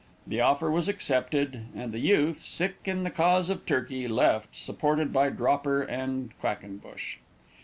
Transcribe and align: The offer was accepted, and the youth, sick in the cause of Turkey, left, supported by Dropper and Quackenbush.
The 0.25 0.41
offer 0.41 0.71
was 0.71 0.89
accepted, 0.89 1.65
and 1.75 1.91
the 1.91 1.99
youth, 1.99 2.39
sick 2.39 2.75
in 2.85 3.03
the 3.03 3.11
cause 3.11 3.51
of 3.51 3.67
Turkey, 3.67 4.07
left, 4.07 4.55
supported 4.55 5.13
by 5.13 5.29
Dropper 5.29 5.83
and 5.83 6.31
Quackenbush. 6.41 7.17